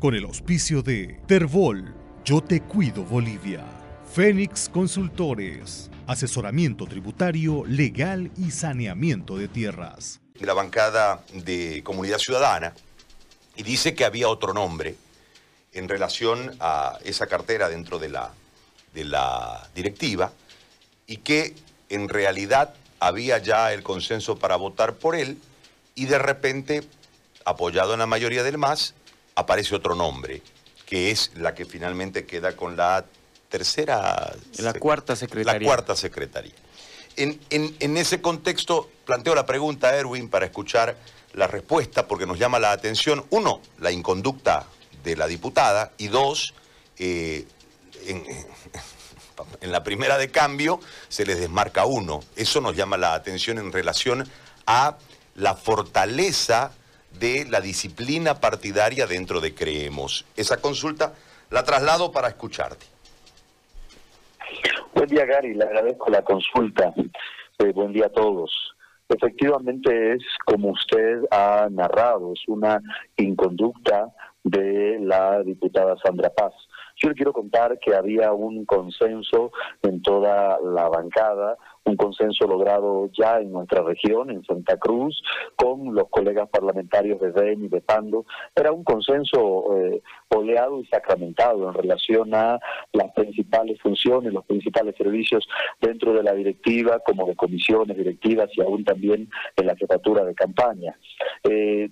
[0.00, 1.94] con el auspicio de Terbol,
[2.24, 3.62] Yo Te Cuido Bolivia,
[4.10, 10.20] Fénix Consultores, asesoramiento tributario, legal y saneamiento de tierras.
[10.40, 12.72] La bancada de Comunidad Ciudadana
[13.56, 14.96] y dice que había otro nombre
[15.74, 18.32] en relación a esa cartera dentro de la,
[18.94, 20.32] de la directiva
[21.06, 21.54] y que
[21.90, 25.36] en realidad había ya el consenso para votar por él
[25.94, 26.84] y de repente,
[27.44, 28.94] apoyado en la mayoría del MAS,
[29.40, 30.42] aparece otro nombre,
[30.86, 33.04] que es la que finalmente queda con la
[33.48, 34.34] tercera...
[34.58, 35.60] La cuarta secretaría.
[35.60, 36.54] La cuarta secretaría.
[37.16, 40.96] En, en, ese contexto planteo la pregunta, Erwin, para escuchar
[41.34, 44.66] la respuesta, porque nos llama la atención, uno, la inconducta
[45.02, 46.54] de la diputada, y dos,
[46.98, 47.46] eh,
[48.06, 48.24] en,
[49.60, 52.20] en la primera de cambio se les desmarca uno.
[52.36, 54.28] Eso nos llama la atención en relación
[54.66, 54.96] a
[55.34, 56.72] la fortaleza
[57.18, 60.24] de la disciplina partidaria dentro de Creemos.
[60.36, 61.14] Esa consulta
[61.50, 62.86] la traslado para escucharte.
[64.94, 65.54] Buen día, Gary.
[65.54, 66.92] Le agradezco la consulta.
[67.58, 68.50] Eh, buen día a todos.
[69.08, 72.80] Efectivamente es como usted ha narrado, es una
[73.16, 74.06] inconducta
[74.44, 76.52] de la diputada Sandra Paz.
[76.96, 79.52] Yo le quiero contar que había un consenso
[79.82, 85.22] en toda la bancada, un consenso logrado ya en nuestra región, en Santa Cruz,
[85.56, 88.26] con los colegas parlamentarios de DEN y de Pando.
[88.54, 92.58] Era un consenso eh, oleado y sacramentado en relación a
[92.92, 95.48] las principales funciones, los principales servicios
[95.80, 100.34] dentro de la directiva, como de comisiones directivas y aún también en la jefatura de
[100.34, 100.94] campaña.
[101.44, 101.88] Eh,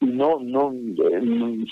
[0.00, 1.64] no no eh,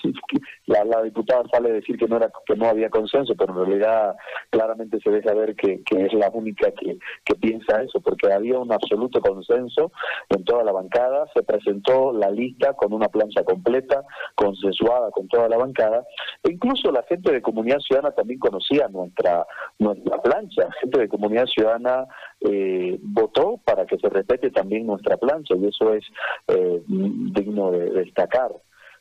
[0.67, 3.67] la, la, diputada sale a decir que no era que no había consenso pero en
[3.67, 4.17] realidad
[4.51, 8.59] claramente se deja ver que, que es la única que, que piensa eso porque había
[8.59, 9.93] un absoluto consenso
[10.29, 15.49] en toda la bancada se presentó la lista con una plancha completa consensuada con toda
[15.49, 16.05] la bancada
[16.43, 19.47] e incluso la gente de comunidad ciudadana también conocía nuestra
[19.79, 22.06] nuestra plancha gente de comunidad ciudadana
[22.41, 26.04] eh, votó para que se respete también nuestra plancha y eso es
[26.49, 28.53] eh, digno de, destacar.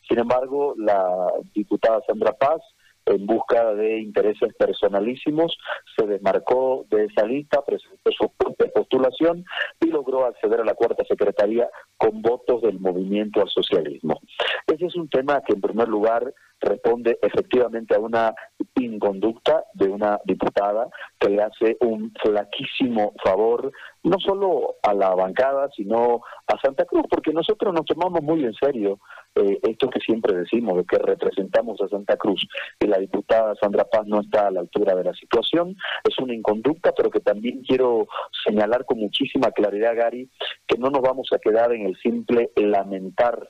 [0.08, 2.62] Sin embargo, la diputada Sandra Paz
[3.08, 5.58] en busca de intereses personalísimos,
[5.98, 8.32] se desmarcó de esa lista, presentó su
[8.74, 9.46] postulación
[9.80, 14.20] y logró acceder a la cuarta secretaría con votos del movimiento al socialismo.
[14.68, 18.34] Ese es un tema que en primer lugar responde efectivamente a una
[18.84, 20.88] inconducta de una diputada
[21.20, 23.72] que le hace un flaquísimo favor
[24.04, 28.54] no solo a la bancada, sino a Santa Cruz, porque nosotros nos tomamos muy en
[28.54, 29.00] serio
[29.36, 32.48] eh, esto que siempre decimos, de que representamos a Santa Cruz,
[32.80, 36.34] y la diputada Sandra Paz no está a la altura de la situación, es una
[36.34, 38.08] inconducta, pero que también quiero
[38.46, 40.30] señalar con muchísima claridad, Gary,
[40.66, 43.48] que no nos vamos a quedar en el simple lamentar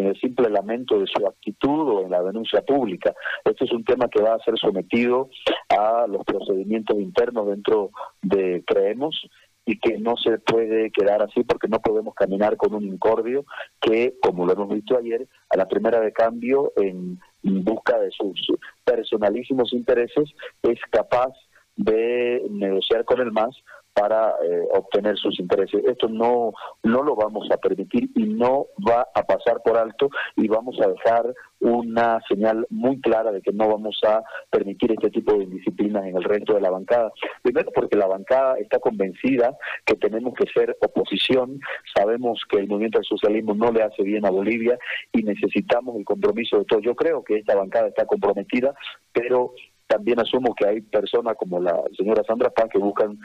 [0.00, 3.14] en el simple lamento de su actitud o en la denuncia pública.
[3.44, 5.30] Este es un tema que va a ser sometido
[5.68, 7.90] a los procedimientos internos dentro
[8.22, 9.28] de Creemos
[9.66, 13.44] y que no se puede quedar así porque no podemos caminar con un incordio
[13.80, 18.40] que, como lo hemos visto ayer, a la primera de cambio, en busca de sus
[18.84, 20.30] personalísimos intereses,
[20.62, 21.32] es capaz
[21.76, 23.56] de negociar con el MAS
[24.00, 25.84] para eh, obtener sus intereses.
[25.86, 30.48] Esto no, no lo vamos a permitir y no va a pasar por alto y
[30.48, 35.34] vamos a dejar una señal muy clara de que no vamos a permitir este tipo
[35.34, 37.12] de indisciplinas en el resto de la bancada.
[37.42, 41.60] Primero porque la bancada está convencida que tenemos que ser oposición,
[41.94, 44.78] sabemos que el movimiento del socialismo no le hace bien a Bolivia
[45.12, 46.82] y necesitamos el compromiso de todos.
[46.82, 48.74] Yo creo que esta bancada está comprometida,
[49.12, 49.52] pero
[49.90, 53.18] también asumo que hay personas como la señora Sandra Paz que buscan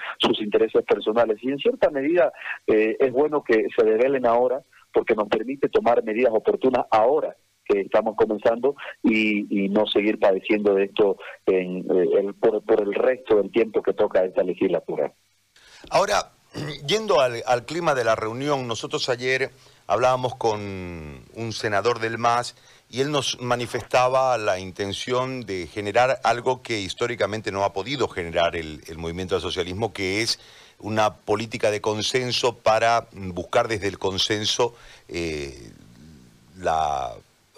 [0.55, 2.31] intereses personales y en cierta medida
[2.67, 7.35] eh, es bueno que se develen ahora porque nos permite tomar medidas oportunas ahora
[7.67, 11.17] que estamos comenzando y, no seguir padeciendo de esto
[11.47, 15.11] en, eh, el, por, el resto del tiempo que toca esta legislatura.
[15.89, 16.31] Ahora,
[16.88, 19.49] yendo al, al clima de la reunión, nosotros ayer
[19.88, 22.55] hablábamos con un senador del MAS
[22.95, 28.56] y él nos manifestaba la intención de generar algo que históricamente no ha podido generar
[28.56, 30.39] el, movimiento del socialismo, que es
[30.80, 34.75] una política de consenso para buscar desde el consenso
[35.09, 35.74] eh,
[36.57, 37.12] la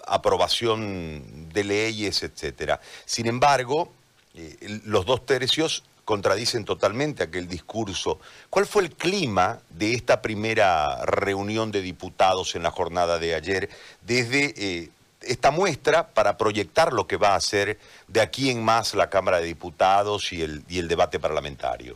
[0.08, 2.82] aprobación de leyes, etcétera.
[3.06, 3.92] Sin embargo,
[4.34, 8.20] eh, los dos tercios contradicen totalmente aquel discurso.
[8.50, 13.70] ¿Cuál fue el clima de esta primera reunión de diputados en la jornada de ayer
[14.02, 14.90] desde eh,
[15.22, 17.78] esta muestra para proyectar lo que va a ser
[18.08, 21.96] de aquí en más la Cámara de Diputados y el, y el debate parlamentario?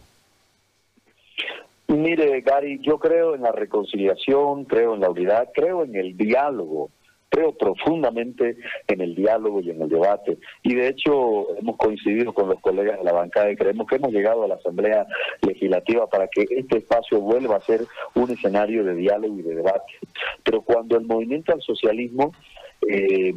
[1.87, 6.89] Mire, Gary, yo creo en la reconciliación, creo en la unidad, creo en el diálogo
[7.31, 8.57] Creo profundamente
[8.89, 10.37] en el diálogo y en el debate.
[10.63, 14.11] Y de hecho hemos coincidido con los colegas de la bancada y creemos que hemos
[14.11, 15.07] llegado a la Asamblea
[15.41, 17.85] Legislativa para que este espacio vuelva a ser
[18.15, 19.93] un escenario de diálogo y de debate.
[20.43, 22.33] Pero cuando el movimiento al socialismo
[22.87, 23.33] eh,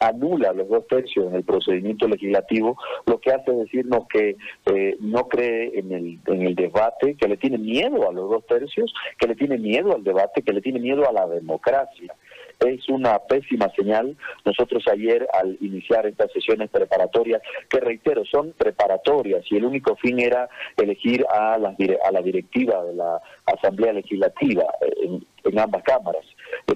[0.00, 2.76] anula los dos tercios en el procedimiento legislativo,
[3.06, 4.36] lo que hace es decirnos que
[4.66, 8.46] eh, no cree en el, en el debate, que le tiene miedo a los dos
[8.46, 12.14] tercios, que le tiene miedo al debate, que le tiene miedo a la democracia
[12.60, 14.16] es una pésima señal.
[14.44, 20.20] Nosotros ayer al iniciar estas sesiones preparatorias, que reitero, son preparatorias y el único fin
[20.20, 21.74] era elegir a la,
[22.06, 24.64] a la directiva de la Asamblea Legislativa
[25.02, 25.24] en,
[25.58, 26.24] ambas cámaras.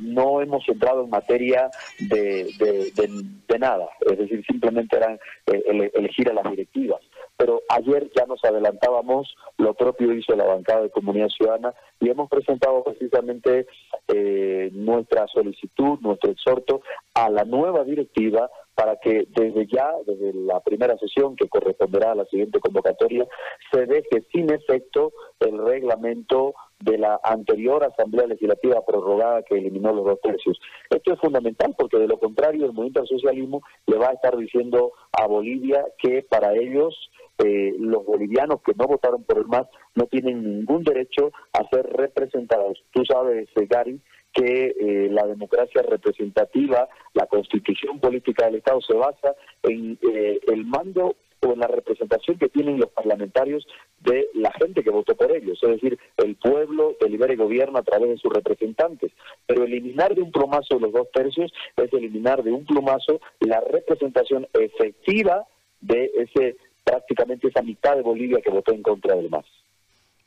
[0.01, 6.35] No hemos entrado en materia de, de, nada, es decir, simplemente eran eh, elegir a
[6.35, 7.01] las directivas.
[7.37, 12.29] Pero ayer ya nos adelantábamos, lo propio hizo la bancada de Comunidad Ciudadana y hemos
[12.29, 13.67] presentado precisamente
[14.09, 16.83] eh, nuestra solicitud, nuestro exhorto
[17.15, 22.15] a la nueva directiva para que desde ya, desde la primera sesión que corresponderá a
[22.15, 23.27] la siguiente convocatoria,
[23.73, 30.05] se deje sin efecto el reglamento de la anterior Asamblea Legislativa prorrogada que eliminó los
[30.05, 30.61] dos tercios.
[30.91, 34.37] Esto es fundamental porque de lo contrario el movimiento al socialismo le va a estar
[34.37, 39.67] diciendo a Bolivia que para ellos eh, los bolivianos que no votaron por el MAS
[39.95, 42.83] no tienen ningún derecho a ser representados.
[42.93, 44.01] Tú sabes, Gary,
[44.33, 50.65] que eh, la democracia representativa, la constitución política del Estado se basa en eh, el
[50.65, 53.67] mando o en la representación que tienen los parlamentarios
[54.01, 57.85] de la gente que votó por ellos, es decir, el pueblo delibera y gobierna a
[57.85, 59.13] través de sus representantes.
[59.47, 64.47] Pero eliminar de un plumazo los dos tercios es eliminar de un plumazo la representación
[64.53, 65.45] efectiva
[65.81, 69.45] de ese prácticamente esa mitad de Bolivia que votó en contra del MAS.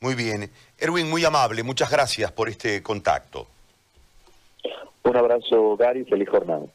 [0.00, 0.50] Muy bien.
[0.78, 1.62] Erwin, muy amable.
[1.62, 3.46] Muchas gracias por este contacto.
[5.04, 6.04] Un abrazo, Gary.
[6.04, 6.66] Feliz jornada.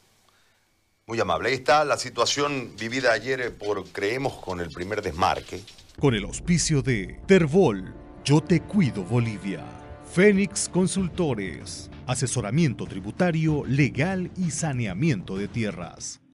[1.09, 1.47] Muy amable.
[1.47, 5.61] Ahí está la situación vivida ayer por Creemos con el primer desmarque.
[5.97, 7.95] Con el auspicio de Terbol,
[8.25, 9.63] Yo Te Cuido Bolivia.
[10.13, 11.89] Fénix Consultores.
[12.07, 16.19] Asesoramiento tributario, legal y saneamiento de tierras.